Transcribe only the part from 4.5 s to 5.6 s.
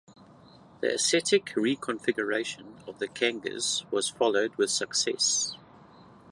with success.